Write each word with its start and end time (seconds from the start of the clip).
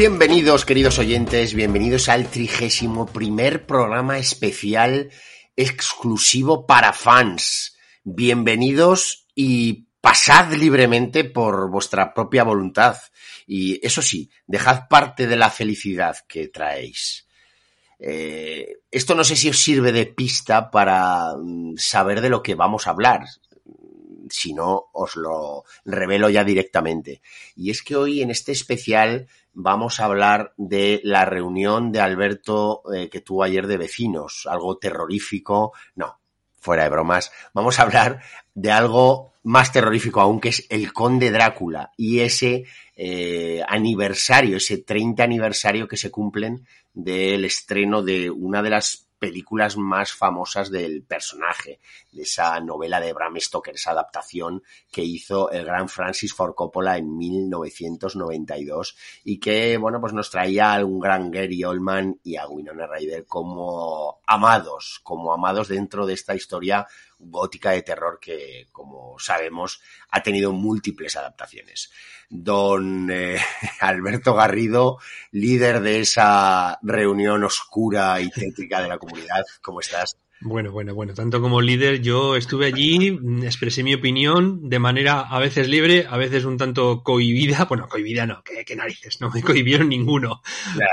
Bienvenidos, 0.00 0.64
queridos 0.64 0.98
oyentes, 0.98 1.52
bienvenidos 1.52 2.08
al 2.08 2.26
trigésimo 2.30 3.04
primer 3.04 3.66
programa 3.66 4.16
especial 4.16 5.10
exclusivo 5.56 6.64
para 6.66 6.94
fans. 6.94 7.76
Bienvenidos 8.02 9.26
y 9.34 9.88
pasad 10.00 10.54
libremente 10.54 11.24
por 11.24 11.70
vuestra 11.70 12.14
propia 12.14 12.44
voluntad. 12.44 12.96
Y 13.46 13.78
eso 13.86 14.00
sí, 14.00 14.30
dejad 14.46 14.88
parte 14.88 15.26
de 15.26 15.36
la 15.36 15.50
felicidad 15.50 16.16
que 16.26 16.48
traéis. 16.48 17.28
Eh, 17.98 18.78
esto 18.90 19.14
no 19.14 19.22
sé 19.22 19.36
si 19.36 19.50
os 19.50 19.58
sirve 19.58 19.92
de 19.92 20.06
pista 20.06 20.70
para 20.70 21.34
mm, 21.36 21.76
saber 21.76 22.22
de 22.22 22.30
lo 22.30 22.42
que 22.42 22.54
vamos 22.54 22.86
a 22.86 22.92
hablar. 22.92 23.26
Si 24.30 24.54
no, 24.54 24.86
os 24.92 25.16
lo 25.16 25.64
revelo 25.84 26.30
ya 26.30 26.44
directamente. 26.44 27.20
Y 27.56 27.70
es 27.70 27.82
que 27.82 27.96
hoy 27.96 28.22
en 28.22 28.30
este 28.30 28.52
especial 28.52 29.28
vamos 29.52 30.00
a 30.00 30.04
hablar 30.04 30.54
de 30.56 31.00
la 31.04 31.24
reunión 31.24 31.92
de 31.92 32.00
Alberto 32.00 32.82
eh, 32.94 33.08
que 33.08 33.20
tuvo 33.20 33.42
ayer 33.42 33.66
de 33.66 33.76
vecinos. 33.76 34.46
Algo 34.48 34.78
terrorífico. 34.78 35.72
No, 35.96 36.20
fuera 36.56 36.84
de 36.84 36.90
bromas. 36.90 37.32
Vamos 37.52 37.78
a 37.78 37.82
hablar 37.82 38.22
de 38.54 38.70
algo 38.70 39.32
más 39.42 39.72
terrorífico 39.72 40.20
aún, 40.20 40.40
que 40.40 40.50
es 40.50 40.66
el 40.68 40.92
Conde 40.92 41.30
Drácula 41.30 41.92
y 41.96 42.20
ese 42.20 42.64
eh, 42.94 43.62
aniversario, 43.66 44.58
ese 44.58 44.78
30 44.78 45.24
aniversario 45.24 45.88
que 45.88 45.96
se 45.96 46.10
cumplen 46.10 46.66
del 46.92 47.44
estreno 47.44 48.02
de 48.02 48.30
una 48.30 48.62
de 48.62 48.70
las 48.70 49.09
películas 49.20 49.76
más 49.76 50.12
famosas 50.12 50.70
del 50.70 51.04
personaje, 51.04 51.78
de 52.10 52.22
esa 52.22 52.58
novela 52.58 52.98
de 53.00 53.12
Bram 53.12 53.38
Stoker, 53.38 53.74
esa 53.74 53.92
adaptación 53.92 54.64
que 54.90 55.04
hizo 55.04 55.50
el 55.50 55.64
gran 55.64 55.88
Francis 55.88 56.34
Ford 56.34 56.54
Coppola 56.54 56.96
en 56.96 57.16
1992 57.16 58.96
y 59.22 59.38
que, 59.38 59.76
bueno, 59.76 60.00
pues 60.00 60.12
nos 60.12 60.30
traía 60.30 60.74
a 60.74 60.84
un 60.84 60.98
gran 60.98 61.30
Gary 61.30 61.62
Oldman 61.62 62.18
y 62.24 62.36
a 62.36 62.48
Winona 62.48 62.86
Ryder 62.86 63.26
como 63.26 64.20
amados, 64.26 65.00
como 65.04 65.32
amados 65.32 65.68
dentro 65.68 66.06
de 66.06 66.14
esta 66.14 66.34
historia 66.34 66.88
gótica 67.20 67.70
de 67.70 67.82
terror 67.82 68.18
que, 68.20 68.66
como 68.72 69.18
sabemos, 69.18 69.80
ha 70.10 70.22
tenido 70.22 70.52
múltiples 70.52 71.16
adaptaciones. 71.16 71.90
Don 72.28 73.10
eh, 73.10 73.38
Alberto 73.80 74.34
Garrido, 74.34 74.98
líder 75.30 75.80
de 75.80 76.00
esa 76.00 76.78
reunión 76.82 77.44
oscura 77.44 78.20
y 78.20 78.30
tétrica 78.30 78.80
de 78.82 78.88
la 78.88 78.98
comunidad, 78.98 79.44
¿cómo 79.62 79.80
estás? 79.80 80.16
Bueno, 80.42 80.72
bueno, 80.72 80.94
bueno, 80.94 81.12
tanto 81.12 81.42
como 81.42 81.60
líder, 81.60 82.00
yo 82.00 82.34
estuve 82.34 82.64
allí, 82.64 83.18
expresé 83.42 83.82
mi 83.82 83.92
opinión 83.92 84.70
de 84.70 84.78
manera 84.78 85.20
a 85.20 85.38
veces 85.38 85.68
libre, 85.68 86.06
a 86.08 86.16
veces 86.16 86.46
un 86.46 86.56
tanto 86.56 87.02
cohibida. 87.02 87.66
Bueno, 87.66 87.88
cohibida 87.90 88.24
no, 88.24 88.42
que, 88.42 88.74
narices, 88.74 89.20
no 89.20 89.30
me 89.30 89.42
cohibieron 89.42 89.90
ninguno. 89.90 90.40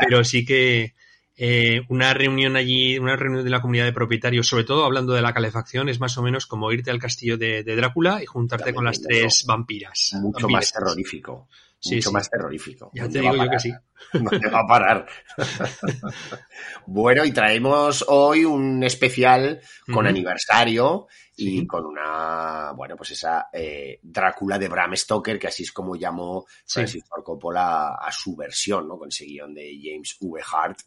Pero 0.02 0.26
sí 0.26 0.46
que, 0.46 0.96
eh, 1.40 1.82
una 1.90 2.16
reunión 2.16 2.56
allí, 2.56 2.98
una 2.98 3.16
reunión 3.16 3.44
de 3.44 3.52
la 3.52 3.62
comunidad 3.62 3.86
de 3.86 3.94
propietarios, 3.94 4.48
sobre 4.48 4.64
todo 4.64 4.86
hablando 4.86 5.14
de 5.14 5.22
la 5.22 5.34
calefacción, 5.34 5.88
es 5.88 6.00
más 6.00 6.18
o 6.18 6.24
menos 6.24 6.48
como 6.48 6.72
irte 6.72 6.90
al 6.90 7.00
castillo 7.00 7.38
de, 7.38 7.64
Drácula 7.64 8.24
y 8.24 8.26
juntarte 8.26 8.74
con 8.74 8.86
las 8.86 9.00
tres 9.00 9.46
vampiras. 9.48 10.16
Mucho 10.20 10.50
más 10.50 10.74
terrorífico. 10.74 11.48
mucho 11.86 12.12
más 12.12 12.28
terrorífico. 12.28 12.90
Ya 12.92 13.08
te 13.08 13.22
digo 13.22 13.36
yo 13.36 13.50
que 13.52 13.60
sí. 13.60 13.72
No 14.14 14.30
te 14.30 14.50
va 14.50 14.62
a 14.62 14.68
parar. 14.68 15.08
bueno, 16.88 17.26
y 17.26 17.32
traemos 17.32 18.06
hoy 18.08 18.46
un 18.46 18.84
especial 18.84 19.60
con 19.92 20.08
aniversario 20.08 21.08
y 21.36 21.68
con 21.68 21.86
una, 21.86 22.72
bueno, 22.76 22.96
pues 22.96 23.12
esa 23.12 23.48
eh, 23.54 24.00
Drácula 24.02 24.58
de 24.58 24.70
Bram 24.70 24.96
Stoker, 24.96 25.38
que 25.38 25.48
así 25.48 25.64
es 25.64 25.72
como 25.72 25.96
llamó 25.96 26.46
Francis 26.66 27.04
Ford 27.08 27.24
Coppola 27.24 27.96
a 27.96 28.12
su 28.12 28.36
versión, 28.36 28.88
¿no? 28.88 28.98
Con 28.98 29.10
ese 29.10 29.26
guion 29.26 29.54
de 29.54 29.80
James 29.82 30.18
V. 30.20 30.42
Hart 30.52 30.80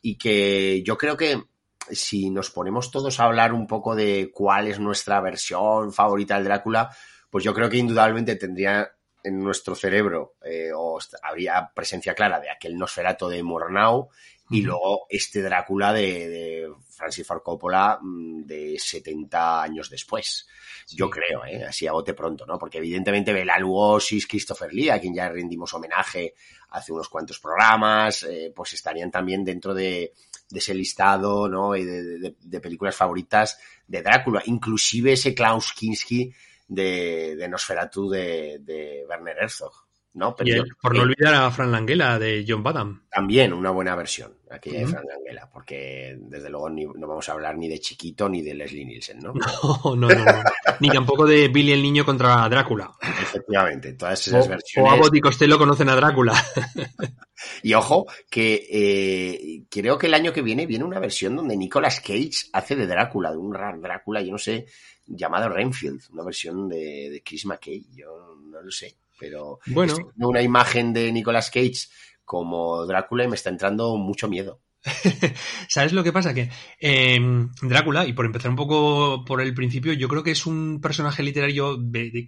y 0.00 0.16
que 0.16 0.82
yo 0.82 0.96
creo 0.96 1.16
que 1.16 1.42
si 1.90 2.30
nos 2.30 2.50
ponemos 2.50 2.90
todos 2.90 3.18
a 3.18 3.24
hablar 3.24 3.52
un 3.52 3.66
poco 3.66 3.94
de 3.94 4.30
cuál 4.32 4.68
es 4.68 4.78
nuestra 4.78 5.20
versión 5.20 5.92
favorita 5.92 6.34
del 6.34 6.44
Drácula, 6.44 6.90
pues 7.30 7.44
yo 7.44 7.54
creo 7.54 7.68
que 7.68 7.78
indudablemente 7.78 8.36
tendría 8.36 8.90
en 9.22 9.42
nuestro 9.42 9.74
cerebro 9.74 10.36
eh, 10.44 10.70
o 10.74 10.98
habría 11.22 11.70
presencia 11.74 12.14
clara 12.14 12.40
de 12.40 12.50
aquel 12.50 12.76
Nosferatu 12.76 13.28
de 13.28 13.42
Murnau 13.42 14.08
y 14.50 14.62
luego 14.62 15.06
este 15.08 15.42
Drácula 15.42 15.92
de, 15.92 16.72
Francis 16.90 17.26
Ford 17.26 17.42
Coppola 17.42 17.98
mm, 18.00 18.42
de 18.44 18.78
70 18.78 19.62
años 19.62 19.90
después. 19.90 20.48
Yo 20.88 21.08
creo, 21.10 21.44
¿eh? 21.44 21.64
así 21.64 21.86
a 21.86 21.92
bote 21.92 22.14
pronto, 22.14 22.46
¿no? 22.46 22.58
Porque 22.58 22.78
evidentemente 22.78 23.32
Bela 23.32 23.58
Lugosi, 23.58 24.20
Christopher 24.22 24.72
Lee, 24.72 24.88
a 24.88 25.00
quien 25.00 25.14
ya 25.14 25.28
rendimos 25.28 25.72
homenaje 25.74 26.34
hace 26.70 26.92
unos 26.92 27.08
cuantos 27.08 27.38
programas, 27.38 28.22
eh, 28.24 28.52
pues 28.54 28.72
estarían 28.72 29.10
también 29.10 29.44
dentro 29.44 29.74
de, 29.74 30.12
ese 30.50 30.74
listado, 30.74 31.48
¿no? 31.48 31.76
Y 31.76 31.84
de, 31.84 32.60
películas 32.60 32.96
favoritas 32.96 33.58
de 33.86 34.02
Drácula. 34.02 34.42
Inclusive 34.46 35.12
ese 35.12 35.34
Klaus 35.34 35.72
Kinski 35.72 36.32
de, 36.66 37.36
de 37.36 37.48
Nosferatu 37.48 38.08
de, 38.08 38.58
de 38.60 39.04
Werner 39.08 39.36
Herzog. 39.38 39.87
¿No? 40.18 40.34
por 40.34 40.94
no 40.94 41.02
olvidar 41.02 41.34
a 41.34 41.50
Fran 41.50 41.72
Langella 41.72 42.18
de 42.18 42.44
John 42.46 42.62
Badham. 42.62 43.04
También 43.10 43.52
una 43.52 43.70
buena 43.70 43.94
versión 43.94 44.34
aquí 44.50 44.70
de 44.70 44.86
Fran 44.86 45.04
Langella, 45.06 45.48
porque 45.52 46.16
desde 46.20 46.50
luego 46.50 46.68
no 46.70 47.06
vamos 47.06 47.28
a 47.28 47.32
hablar 47.32 47.56
ni 47.56 47.68
de 47.68 47.78
Chiquito 47.78 48.28
ni 48.28 48.42
de 48.42 48.54
Leslie 48.54 48.84
Nielsen, 48.84 49.20
¿no? 49.20 49.32
No, 49.32 49.96
no, 49.96 50.08
no. 50.08 50.08
ni 50.80 50.88
tampoco 50.88 51.26
de 51.26 51.48
Billy 51.48 51.72
el 51.72 51.82
Niño 51.82 52.04
contra 52.04 52.48
Drácula. 52.48 52.92
Efectivamente, 53.00 53.92
todas 53.92 54.26
esas 54.26 54.48
versiones. 54.48 54.90
O 54.90 54.92
Abbott 54.92 55.14
y 55.14 55.20
Costello 55.20 55.58
conocen 55.58 55.88
a 55.88 55.96
Drácula. 55.96 56.34
y 57.62 57.74
ojo, 57.74 58.06
que 58.30 58.66
eh, 58.70 59.62
creo 59.70 59.98
que 59.98 60.06
el 60.06 60.14
año 60.14 60.32
que 60.32 60.42
viene 60.42 60.66
viene 60.66 60.84
una 60.84 60.98
versión 60.98 61.36
donde 61.36 61.56
Nicolas 61.56 62.00
Cage 62.00 62.48
hace 62.52 62.76
de 62.76 62.86
Drácula, 62.86 63.30
de 63.30 63.36
un 63.36 63.54
raro 63.54 63.80
Drácula, 63.80 64.22
yo 64.22 64.32
no 64.32 64.38
sé, 64.38 64.66
llamado 65.06 65.48
Renfield, 65.48 66.02
una 66.10 66.24
versión 66.24 66.68
de, 66.68 67.10
de 67.10 67.22
Chris 67.22 67.46
McKay, 67.46 67.86
yo 67.94 68.36
no 68.50 68.62
lo 68.62 68.70
sé 68.70 68.96
pero 69.18 69.58
bueno. 69.66 69.94
una 70.16 70.42
imagen 70.42 70.92
de 70.92 71.12
Nicolas 71.12 71.50
Cage 71.50 71.88
como 72.24 72.86
Drácula 72.86 73.24
y 73.24 73.28
me 73.28 73.36
está 73.36 73.50
entrando 73.50 73.96
mucho 73.96 74.28
miedo. 74.28 74.60
¿Sabes 75.68 75.92
lo 75.92 76.04
que 76.04 76.12
pasa? 76.12 76.34
Que 76.34 76.50
em, 76.78 77.50
Drácula, 77.62 78.06
y 78.06 78.12
por 78.12 78.26
empezar 78.26 78.50
un 78.50 78.56
poco 78.56 79.24
por 79.24 79.40
el 79.40 79.54
principio, 79.54 79.92
yo 79.92 80.08
creo 80.08 80.22
que 80.22 80.30
es 80.30 80.46
un 80.46 80.80
personaje 80.80 81.22
literario 81.22 81.78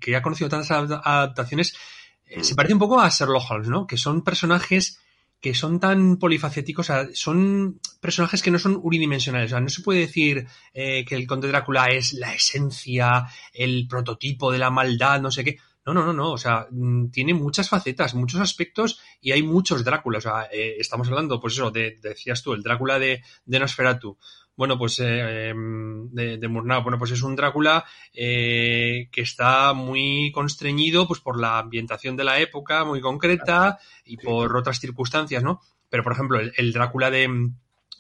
que 0.01 0.17
ha 0.17 0.23
conocido 0.23 0.49
tantas 0.49 0.71
adaptaciones, 0.71 1.77
eh, 2.25 2.43
se 2.45 2.55
parece 2.55 2.75
un 2.75 2.81
poco 2.81 3.01
a 3.01 3.09
Sherlock 3.09 3.51
Holmes, 3.51 3.69
¿no? 3.69 3.87
Que 3.87 3.97
son 3.97 4.22
personajes 4.22 5.01
que 5.41 5.55
son 5.55 5.81
tan 5.81 6.19
polifacéticos, 6.19 6.91
son 7.15 7.81
personajes 8.01 8.43
que 8.43 8.51
no 8.51 8.59
son 8.59 8.78
unidimensionales. 8.83 9.51
O 9.51 9.53
sea, 9.55 9.61
no 9.61 9.71
se 9.71 9.83
puede 9.83 10.01
decir 10.01 10.47
eh, 10.75 11.05
que 11.07 11.15
el 11.15 11.27
conde 11.27 11.49
Drácula 11.49 11.87
es 11.87 12.12
la 12.12 12.34
esencia, 12.34 13.27
el 13.55 13.87
prototipo 13.89 14.53
de 14.53 14.59
la 14.59 14.71
maldad, 14.71 15.21
no 15.21 15.31
sé 15.31 15.45
qué. 15.45 15.59
No, 15.86 15.94
no, 15.94 16.04
no, 16.04 16.12
no. 16.12 16.32
O 16.32 16.38
sea, 16.38 16.66
mm, 16.70 17.10
tiene 17.10 17.34
muchas 17.34 17.68
facetas, 17.68 18.14
muchos 18.14 18.41
aspectos 18.41 19.00
y 19.20 19.32
hay 19.32 19.42
muchos 19.42 19.84
Dráculas. 19.84 20.26
O 20.26 20.28
sea, 20.30 20.48
eh, 20.52 20.76
estamos 20.78 21.08
hablando, 21.08 21.41
pues 21.41 21.54
eso, 21.54 21.70
de, 21.70 21.98
decías 22.02 22.42
tú, 22.42 22.52
el 22.52 22.62
Drácula 22.62 22.98
de, 22.98 23.22
de 23.44 23.58
Nosferatu. 23.58 24.18
Bueno, 24.56 24.76
pues 24.76 24.98
eh, 25.00 25.48
em, 25.48 26.10
de, 26.10 26.36
de 26.36 26.48
Murnau. 26.48 26.82
Bueno, 26.82 26.98
pues 26.98 27.12
es 27.12 27.22
un 27.22 27.34
Drácula 27.34 27.84
eh, 28.12 29.08
que 29.10 29.22
está 29.22 29.72
muy 29.72 30.30
constreñido 30.32 31.06
pues 31.06 31.21
por 31.21 31.41
la 31.41 31.59
ambientación 31.59 32.16
de 32.16 32.24
la 32.24 32.41
época, 32.41 32.84
muy 32.84 33.00
concreta, 33.00 33.78
y 34.04 34.18
por 34.18 34.54
otras 34.56 34.78
circunstancias, 34.78 35.42
¿no? 35.42 35.60
Pero, 35.88 36.03
por 36.04 36.12
ejemplo, 36.12 36.38
el 36.38 36.72
Drácula 36.72 37.10
de 37.10 37.50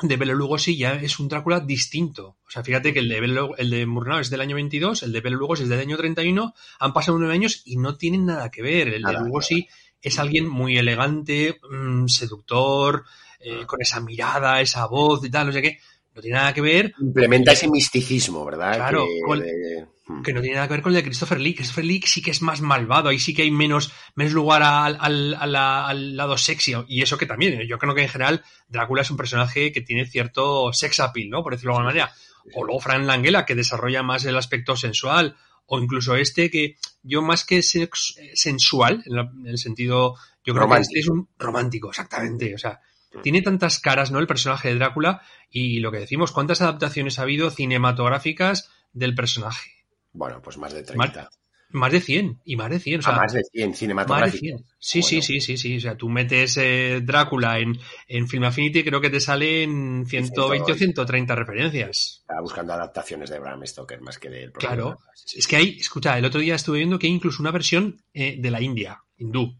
de 0.02 0.16
Bela 0.16 0.32
Lugosi 0.32 0.76
ya 0.76 0.94
es 0.94 1.18
un 1.18 1.28
Drácula 1.28 1.60
distinto. 1.60 2.38
O 2.46 2.50
sea, 2.50 2.62
fíjate 2.62 2.92
que 2.92 3.00
el 3.00 3.08
de, 3.08 3.48
el 3.58 3.70
de 3.70 3.86
Murnau 3.86 4.20
es 4.20 4.30
del 4.30 4.40
año 4.40 4.56
22, 4.56 5.02
el 5.02 5.12
de 5.12 5.20
Bela 5.20 5.36
Lugosi 5.36 5.64
es 5.64 5.68
del 5.68 5.80
año 5.80 5.96
31, 5.96 6.54
han 6.78 6.92
pasado 6.92 7.18
nueve 7.18 7.34
años 7.34 7.62
y 7.64 7.76
no 7.76 7.96
tienen 7.96 8.26
nada 8.26 8.50
que 8.50 8.62
ver. 8.62 8.88
El 8.88 9.02
de 9.02 9.12
Lugosi 9.12 9.68
es 10.00 10.18
alguien 10.18 10.48
muy 10.48 10.78
elegante, 10.78 11.60
mm, 11.70 12.06
seductor, 12.06 13.04
eh, 13.40 13.64
con 13.66 13.80
esa 13.80 14.00
mirada, 14.00 14.60
esa 14.60 14.86
voz 14.86 15.24
y 15.24 15.30
tal, 15.30 15.46
no 15.46 15.52
sé 15.52 15.62
qué. 15.62 15.78
No 16.14 16.20
tiene 16.20 16.38
nada 16.38 16.52
que 16.52 16.60
ver. 16.60 16.94
Implementa 17.00 17.52
ese 17.52 17.68
misticismo, 17.68 18.44
¿verdad? 18.44 18.74
Claro, 18.74 19.06
Hmm. 19.26 19.88
Que 20.22 20.32
no 20.32 20.40
tiene 20.40 20.56
nada 20.56 20.68
que 20.68 20.74
ver 20.74 20.82
con 20.82 20.92
el 20.92 20.96
de 20.96 21.02
Christopher 21.04 21.40
Lee. 21.40 21.54
Christopher 21.54 21.84
Lee 21.84 22.02
sí 22.04 22.22
que 22.22 22.30
es 22.30 22.42
más 22.42 22.60
malvado, 22.60 23.08
ahí 23.08 23.18
sí 23.18 23.34
que 23.34 23.42
hay 23.42 23.50
menos, 23.50 23.92
menos 24.14 24.32
lugar 24.32 24.62
al, 24.62 25.34
al, 25.34 26.16
lado 26.16 26.36
sexy. 26.36 26.74
Y 26.88 27.02
eso 27.02 27.18
que 27.18 27.26
también, 27.26 27.60
yo 27.66 27.78
creo 27.78 27.94
que 27.94 28.02
en 28.02 28.08
general 28.08 28.44
Drácula 28.68 29.02
es 29.02 29.10
un 29.10 29.16
personaje 29.16 29.72
que 29.72 29.80
tiene 29.80 30.06
cierto 30.06 30.72
sex 30.72 31.00
appeal, 31.00 31.30
¿no? 31.30 31.42
Por 31.42 31.52
decirlo 31.52 31.72
de 31.72 31.78
alguna 31.78 31.90
manera. 31.90 32.12
O 32.54 32.64
luego 32.64 32.80
Frank 32.80 33.04
Langella, 33.04 33.44
que 33.44 33.54
desarrolla 33.54 34.02
más 34.02 34.24
el 34.24 34.36
aspecto 34.36 34.76
sensual. 34.76 35.36
O 35.66 35.78
incluso 35.78 36.16
este 36.16 36.50
que 36.50 36.76
yo 37.02 37.22
más 37.22 37.44
que 37.44 37.62
sensual, 37.62 39.04
en, 39.06 39.46
el 39.46 39.58
sentido, 39.58 40.16
yo 40.44 40.54
creo 40.54 40.68
que 40.68 40.80
este 40.80 40.98
es 40.98 41.08
un 41.08 41.28
romántico, 41.38 41.90
exactamente. 41.90 42.54
O 42.54 42.58
sea, 42.58 42.80
tiene 43.22 43.42
tantas 43.42 43.78
caras, 43.78 44.10
¿no? 44.10 44.18
El 44.18 44.26
personaje 44.26 44.68
de 44.68 44.74
Drácula 44.76 45.22
y 45.50 45.80
lo 45.80 45.90
que 45.92 45.98
decimos, 45.98 46.32
¿cuántas 46.32 46.60
adaptaciones 46.60 47.18
ha 47.18 47.22
habido 47.22 47.50
cinematográficas 47.50 48.70
del 48.92 49.14
personaje? 49.14 49.79
Bueno, 50.12 50.40
pues 50.42 50.58
más 50.58 50.72
de 50.72 50.82
30. 50.82 51.30
Más 51.72 51.92
de 51.92 52.00
100, 52.00 52.40
y 52.44 52.56
más 52.56 52.68
de 52.68 52.80
100. 52.80 52.98
O 52.98 53.02
sea, 53.02 53.12
más 53.12 53.32
de 53.32 53.44
100 53.44 53.74
cinematográficos. 53.74 54.62
Sí, 54.78 55.02
sí, 55.02 55.22
sí, 55.22 55.40
sí, 55.40 55.56
sí. 55.56 55.76
O 55.76 55.80
sea, 55.80 55.96
tú 55.96 56.08
metes 56.08 56.56
eh, 56.56 57.00
Drácula 57.04 57.60
en, 57.60 57.78
en 58.08 58.26
Film 58.26 58.44
Affinity, 58.44 58.82
creo 58.82 59.00
que 59.00 59.10
te 59.10 59.20
salen 59.20 60.04
120 60.04 60.72
o 60.72 60.74
130 60.74 61.34
referencias. 61.36 62.18
Estaba 62.22 62.40
buscando 62.40 62.72
adaptaciones 62.72 63.30
de 63.30 63.38
Bram 63.38 63.64
Stoker 63.64 64.00
más 64.00 64.18
que 64.18 64.30
de 64.30 64.50
Claro. 64.50 64.98
es 65.36 65.46
que 65.46 65.56
hay, 65.56 65.76
escucha, 65.78 66.18
el 66.18 66.24
otro 66.24 66.40
día 66.40 66.56
estuve 66.56 66.78
viendo 66.78 66.98
que 66.98 67.06
hay 67.06 67.12
incluso 67.12 67.40
una 67.40 67.52
versión 67.52 68.02
eh, 68.12 68.36
de 68.40 68.50
la 68.50 68.60
India, 68.60 69.00
hindú. 69.16 69.59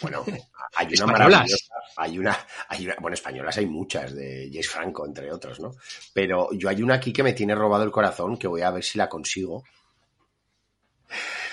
Bueno, 0.00 0.24
hay 0.76 0.88
una 0.94 1.06
maravillosa, 1.06 1.74
hay 1.96 2.18
una, 2.18 2.38
hay 2.68 2.86
una, 2.86 2.96
bueno, 3.00 3.14
españolas 3.14 3.58
hay 3.58 3.66
muchas, 3.66 4.14
de 4.14 4.48
James 4.50 4.68
Franco, 4.68 5.06
entre 5.06 5.32
otros, 5.32 5.60
¿no? 5.60 5.72
Pero 6.12 6.50
yo 6.52 6.68
hay 6.68 6.82
una 6.82 6.94
aquí 6.94 7.12
que 7.12 7.22
me 7.22 7.32
tiene 7.32 7.54
robado 7.54 7.84
el 7.84 7.90
corazón, 7.90 8.36
que 8.36 8.48
voy 8.48 8.62
a 8.62 8.70
ver 8.70 8.84
si 8.84 8.98
la 8.98 9.08
consigo 9.08 9.64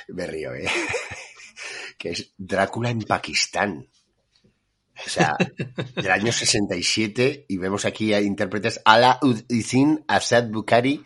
me 0.09 0.27
río, 0.27 0.53
¿eh? 0.53 0.67
que 1.97 2.09
es 2.11 2.31
Drácula 2.37 2.89
en 2.89 3.01
Pakistán. 3.01 3.87
O 5.05 5.09
sea, 5.09 5.35
del 5.95 6.11
año 6.11 6.31
67 6.31 7.45
y 7.49 7.57
vemos 7.57 7.83
aquí 7.83 8.13
a 8.13 8.21
intérpretes 8.21 8.81
Ala 8.85 9.19
Uddin, 9.21 10.05
Asad 10.07 10.47
Bukhari, 10.47 11.03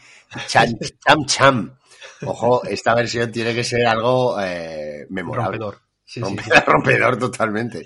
Cham 0.47 1.25
Cham. 1.25 1.75
Ojo, 2.21 2.63
esta 2.65 2.93
versión 2.93 3.31
tiene 3.31 3.55
que 3.55 3.63
ser 3.63 3.87
algo 3.87 4.39
eh, 4.39 5.07
memorable. 5.09 5.57
Rompedor. 5.57 5.88
Sí, 6.09 6.21
rompedor 6.65 7.19
totalmente. 7.19 7.83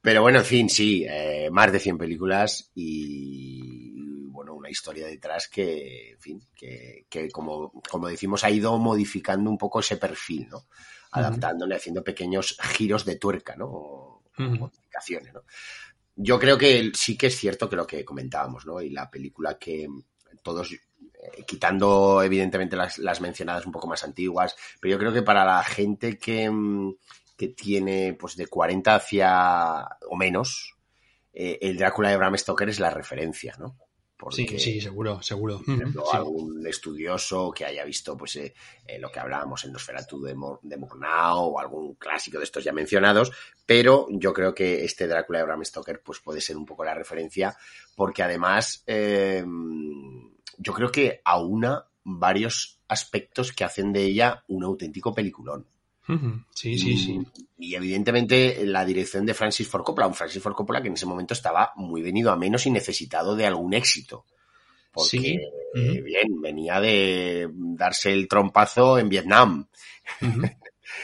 Pero 0.00 0.22
bueno, 0.22 0.38
en 0.38 0.44
fin, 0.44 0.70
sí, 0.70 1.04
eh, 1.08 1.48
más 1.50 1.72
de 1.72 1.80
100 1.80 1.98
películas 1.98 2.70
y 2.74 3.94
una 4.64 4.70
historia 4.70 5.06
detrás 5.06 5.48
que, 5.48 6.12
en 6.12 6.20
fin, 6.20 6.42
que, 6.56 7.06
como, 7.30 7.70
como 7.90 8.08
decimos, 8.08 8.44
ha 8.44 8.50
ido 8.50 8.78
modificando 8.78 9.50
un 9.50 9.58
poco 9.58 9.80
ese 9.80 9.98
perfil, 9.98 10.48
¿no? 10.48 10.64
Adaptándole, 11.10 11.76
haciendo 11.76 12.02
pequeños 12.02 12.56
giros 12.62 13.04
de 13.04 13.16
tuerca, 13.16 13.54
¿no? 13.56 14.22
modificaciones, 14.38 15.34
¿no? 15.34 15.42
Yo 16.16 16.38
creo 16.38 16.56
que 16.56 16.90
sí 16.94 17.16
que 17.18 17.26
es 17.26 17.36
cierto 17.36 17.68
que 17.68 17.76
lo 17.76 17.86
que 17.86 18.04
comentábamos, 18.04 18.64
¿no? 18.64 18.80
Y 18.80 18.88
la 18.88 19.10
película 19.10 19.58
que 19.58 19.86
todos 20.42 20.74
quitando 21.46 22.22
evidentemente 22.22 22.76
las, 22.76 22.98
las, 22.98 23.20
mencionadas 23.20 23.66
un 23.66 23.72
poco 23.72 23.86
más 23.86 24.04
antiguas, 24.04 24.56
pero 24.80 24.92
yo 24.92 24.98
creo 24.98 25.12
que 25.12 25.22
para 25.22 25.44
la 25.44 25.62
gente 25.62 26.18
que, 26.18 26.50
mm, 26.50 26.94
que 27.36 27.48
tiene 27.48 28.14
pues 28.14 28.36
de 28.36 28.46
40 28.46 28.94
hacia 28.94 29.88
o 30.08 30.16
menos, 30.16 30.74
eh, 31.32 31.58
el 31.62 31.76
Drácula 31.76 32.10
de 32.10 32.16
Bram 32.16 32.36
Stoker 32.36 32.68
es 32.68 32.80
la 32.80 32.90
referencia, 32.90 33.56
¿no? 33.58 33.76
sí, 34.30 34.46
sí, 34.58 34.80
seguro, 34.80 35.20
seguro. 35.22 35.60
algún 36.12 36.66
estudioso 36.66 37.52
que 37.52 37.64
haya 37.64 37.84
visto 37.84 38.16
pues 38.16 38.36
eh, 38.36 38.54
eh, 38.86 38.98
lo 38.98 39.10
que 39.10 39.20
hablábamos 39.20 39.64
en 39.64 39.72
Nosferatu 39.72 40.22
de, 40.22 40.34
de 40.62 40.76
Murnau 40.76 41.54
o 41.54 41.58
algún 41.58 41.94
clásico 41.96 42.38
de 42.38 42.44
estos 42.44 42.64
ya 42.64 42.72
mencionados, 42.72 43.32
pero 43.66 44.06
yo 44.10 44.32
creo 44.32 44.54
que 44.54 44.84
este 44.84 45.06
Drácula 45.06 45.40
de 45.40 45.44
Bram 45.44 45.64
Stoker 45.64 46.00
pues 46.02 46.20
puede 46.20 46.40
ser 46.40 46.56
un 46.56 46.64
poco 46.64 46.84
la 46.84 46.94
referencia 46.94 47.56
porque 47.94 48.22
además 48.22 48.82
em, 48.86 50.30
yo 50.58 50.72
creo 50.72 50.90
que 50.90 51.20
aúna 51.24 51.86
varios 52.04 52.80
aspectos 52.88 53.52
que 53.52 53.64
hacen 53.64 53.92
de 53.92 54.04
ella 54.04 54.44
un 54.48 54.64
auténtico 54.64 55.14
peliculón. 55.14 55.66
Sí, 56.54 56.78
sí, 56.78 56.98
sí. 56.98 57.18
Y 57.56 57.74
evidentemente 57.74 58.66
la 58.66 58.84
dirección 58.84 59.24
de 59.24 59.32
Francis 59.32 59.66
Ford 59.66 59.84
Coppola, 59.84 60.06
un 60.06 60.14
Francis 60.14 60.42
Ford 60.42 60.54
Coppola 60.54 60.82
que 60.82 60.88
en 60.88 60.94
ese 60.94 61.06
momento 61.06 61.32
estaba 61.32 61.72
muy 61.76 62.02
venido 62.02 62.30
a 62.30 62.36
menos 62.36 62.66
y 62.66 62.70
necesitado 62.70 63.34
de 63.34 63.46
algún 63.46 63.72
éxito. 63.72 64.26
Porque, 64.92 65.38
bien, 65.72 66.40
venía 66.40 66.78
de 66.78 67.48
darse 67.52 68.12
el 68.12 68.28
trompazo 68.28 68.98
en 68.98 69.08
Vietnam. 69.08 69.66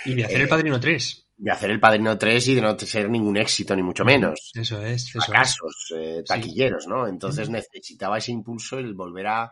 Y 0.05 0.15
de 0.15 0.25
hacer 0.25 0.43
el 0.43 0.43
eh, 0.47 0.49
Padrino 0.49 0.79
3. 0.79 1.27
De 1.43 1.51
hacer 1.51 1.71
el 1.71 1.81
Padrino 1.81 2.19
3 2.19 2.49
y 2.49 2.55
de 2.57 2.61
no 2.61 2.79
ser 2.79 3.09
ningún 3.09 3.39
éxito, 3.39 3.75
ni 3.75 3.83
mucho 3.83 4.05
menos. 4.05 4.53
Eso 4.55 4.83
es. 4.83 5.09
Eso 5.09 5.23
Acasos, 5.23 5.95
eh, 5.97 6.23
taquilleros, 6.27 6.87
¿no? 6.87 7.09
Entonces 7.09 7.49
necesitaba 7.49 8.19
ese 8.19 8.33
impulso, 8.33 8.79
el 8.79 8.93
volver 8.93 9.27
a 9.27 9.51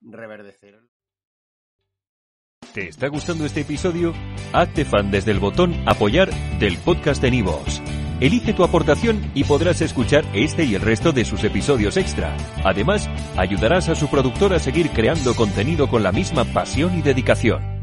reverdecer. 0.00 0.80
¿Te 2.72 2.88
está 2.88 3.08
gustando 3.08 3.44
este 3.44 3.62
episodio? 3.62 4.14
Hazte 4.52 4.84
fan 4.84 5.10
desde 5.10 5.32
el 5.32 5.40
botón 5.40 5.74
Apoyar 5.86 6.30
del 6.58 6.78
podcast 6.78 7.20
de 7.20 7.32
Nivos. 7.32 7.82
Elige 8.20 8.52
tu 8.52 8.62
aportación 8.62 9.30
y 9.34 9.44
podrás 9.44 9.80
escuchar 9.80 10.24
este 10.34 10.64
y 10.64 10.74
el 10.74 10.82
resto 10.82 11.10
de 11.10 11.24
sus 11.24 11.42
episodios 11.42 11.96
extra. 11.96 12.36
Además, 12.64 13.08
ayudarás 13.36 13.88
a 13.88 13.94
su 13.94 14.08
productor 14.08 14.52
a 14.54 14.58
seguir 14.58 14.90
creando 14.90 15.34
contenido 15.34 15.88
con 15.88 16.02
la 16.02 16.12
misma 16.12 16.44
pasión 16.44 16.96
y 16.98 17.02
dedicación. 17.02 17.79